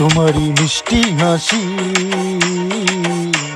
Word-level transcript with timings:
তোমারই 0.00 0.46
মিষ্টি 0.58 1.00
হাসি 1.20 1.64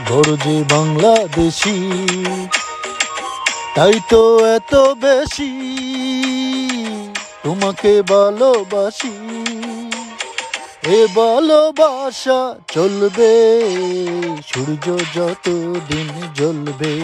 বড় 0.08 0.30
যে 0.44 0.56
বাংলাদেশি, 0.72 1.76
তাই 3.76 3.96
তো 4.10 4.22
এত 4.56 4.72
বেশি 5.04 5.52
তোমাকে 7.44 7.92
ভালোবাসি। 8.12 9.14
এ 10.96 10.98
ভালোবাসা 11.20 12.40
চলবে, 12.72 13.32
সূর্য 14.50 14.86
যত 15.16 15.46
দিন 15.88 16.10
জ্বলবে, 16.38 16.94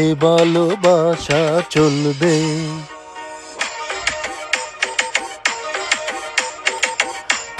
এ 0.00 0.04
ভালোবাসা 0.26 1.42
চলবে। 1.70 2.34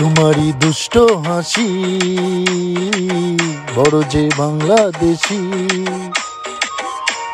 তোমারই 0.05 0.53
দুষ্ট 0.61 0.95
হাসি, 1.27 1.71
বড় 3.77 3.97
যে 4.11 4.25
বাংলাদেশি। 4.39 5.43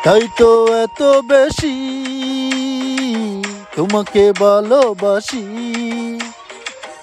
তাই 0.03 0.23
তো 0.37 0.49
এত 0.75 1.01
বেশি 1.31 1.75
তোমাকে 3.75 4.23
ভালোবাসি। 4.39 5.45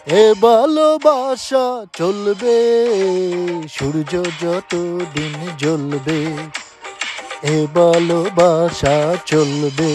এ 0.06 0.22
ভালোবাসা 0.42 1.66
চলবে, 1.96 2.58
সূর্য 3.69 4.12
যত 4.42 4.72
দিন 5.14 5.34
জ্বলবে, 5.58 6.20
এ 7.55 7.56
ভালোবাসা 7.74 8.96
চলবে। 9.27 9.92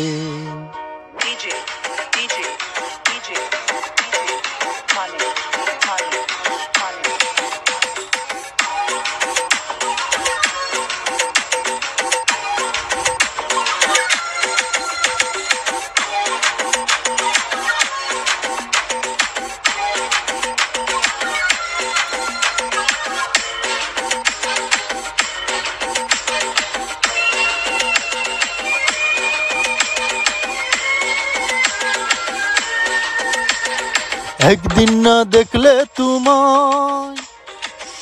একদিন 34.51 34.91
না 35.05 35.17
দেখলে 35.35 35.73
তোমায়, 35.97 37.17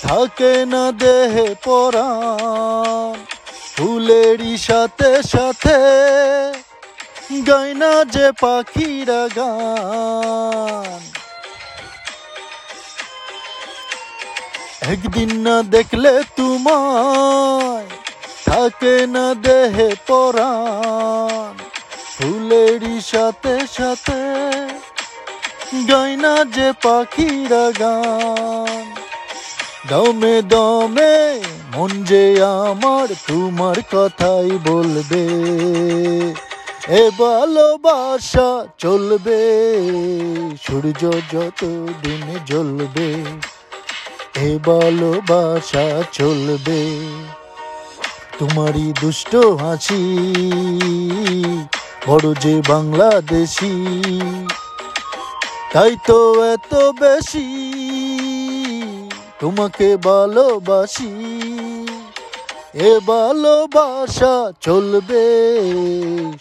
থাকে 0.04 0.56
না 0.74 0.84
দেহে 1.02 1.48
পরাণ 1.66 3.16
ফুলেরই 3.76 4.54
সাথে 4.68 5.12
সাথে 5.34 5.78
গায় 7.48 7.74
না 7.82 7.92
যে 8.14 8.28
পাখিরা 8.44 9.24
গান। 9.38 11.02
একদিন 14.94 15.32
না 15.46 15.56
দেখলে 15.76 16.14
তোমায়, 16.38 17.88
থাকে 18.46 18.98
না 19.16 19.28
দেহে 19.46 19.90
পরাণ 20.08 21.54
ফুলেরই 22.16 22.98
সাথে 23.12 23.56
সাথে 23.78 24.22
গায় 25.90 26.16
না 26.18 26.34
যে 26.56 26.74
পাখিরা 26.84 27.72
গান। 27.80 28.86
দমে 29.90 30.42
দমে 30.42 31.16
মন 31.76 32.04
যে 32.04 32.44
আমার 32.44 33.08
তোমার 33.28 33.78
কথাই 33.92 34.52
বলবে। 34.66 35.26
এ 36.88 37.10
ভালোবাসা 37.20 38.66
চলবে, 38.78 39.42
সূর্য 40.64 41.02
যত 41.34 41.62
দিন 42.04 42.26
জ্বলবে, 42.46 43.10
এ 44.40 44.50
ভালোবাসা 44.66 46.04
চলবে। 46.12 46.82
তোমারই 48.40 48.94
দুষ্ট 49.02 49.36
হাসি, 49.36 50.04
বড় 52.08 52.34
যে 52.40 52.62
বাংলাদেশি 52.68 53.74
তাই 55.74 55.94
তো 56.08 56.20
এত 56.54 56.74
বেশি 57.02 57.48
তোমাকে 59.40 59.88
ভালোবাসি। 60.10 61.12
এ 62.88 62.92
ভালোবাসা 63.08 64.34
চলবে, 64.62 65.26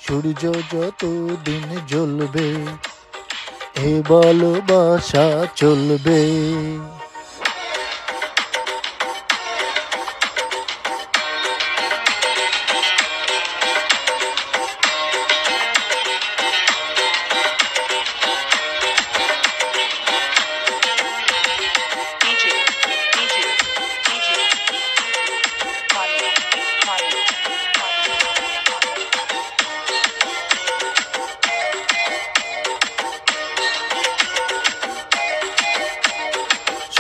সূর্য 0.04 0.42
যত 0.72 1.02
দিন 1.44 1.68
জ্বলবে, 1.88 2.48
এ 3.86 3.91
ভালোবাসা 4.08 5.26
চলবে। 5.56 6.20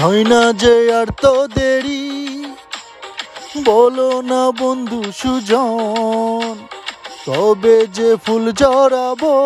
ছয় 0.00 0.22
না 0.32 0.42
যে 0.62 0.76
আর 0.98 1.08
তো 1.22 1.34
দেরি। 1.56 2.04
বলো 3.68 4.10
না 4.30 4.42
বন্ধু 4.60 5.00
সুজন 5.20 6.54
কবে 7.26 7.78
যে 7.96 8.10
ফুল 8.24 8.44
জড়াবো 8.60 9.36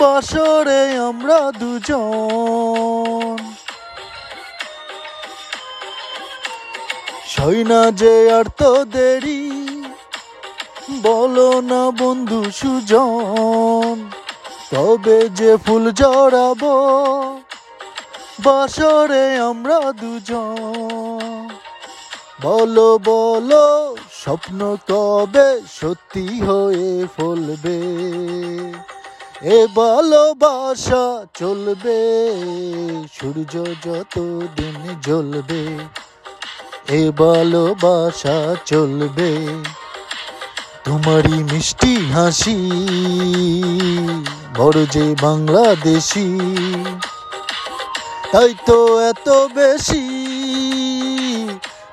বাসরে 0.00 0.82
আমরা 1.08 1.40
দুজন। 1.60 3.36
ছয় 7.32 7.60
না 7.70 7.80
যে 8.00 8.14
আর 8.38 8.46
তো 8.60 8.72
দেরি, 8.94 9.44
বলো 11.06 11.50
না 11.70 11.82
বন্ধু 12.00 12.40
সুজন 12.58 13.96
কবে 14.70 15.18
যে 15.38 15.50
ফুল 15.64 15.84
জড়াবো 16.00 16.76
বাসরে 18.44 19.38
আমরা 19.38 19.92
দুজন। 19.92 21.48
বলো 22.42 22.98
বলো, 23.04 23.96
স্বপ্ন 24.22 24.76
কবে 24.88 25.60
সত্যি 25.80 26.40
হয়ে 26.40 27.06
ফলবে? 27.16 27.78
এ 29.42 29.66
ভালোবাসা 29.76 31.26
চলবে, 31.34 32.00
সূর্য 33.16 33.54
যত 33.84 34.14
দিন 34.56 34.78
জ্বলবে, 35.02 35.62
এ 36.88 37.10
ভালোবাসা 37.10 38.56
চলবে। 38.66 39.30
তোমারই 40.84 41.36
মিষ্টি 41.52 41.96
হাসি 42.10 42.58
বড় 44.56 44.86
যে 44.90 45.14
বাংলাদেশি 45.22 46.26
তাই 48.36 48.54
তো 48.66 48.78
এত 49.10 49.28
বেশি 49.54 50.04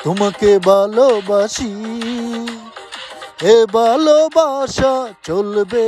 তোমাকে 0.04 0.52
ভালোবাসি। 0.60 1.74
এ 3.44 3.56
ভালোবাসা 3.74 4.94
চলবে, 5.24 5.88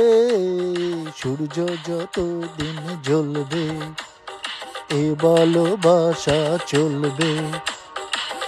সূর্য 1.16 1.56
যত 1.88 2.16
দিন 2.58 2.78
জ্বলবে, 3.02 3.64
এ 4.90 5.02
ভালোবাসা 5.22 6.38
চলবে, 6.66 7.32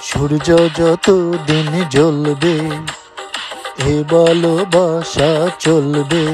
সূর্য 0.03 0.49
যত 0.79 1.09
দিন 1.47 1.71
জ্বলবে, 1.91 2.57
এ 3.87 3.95
ভালোবাসা 4.11 5.31
চলবে। 5.59 6.25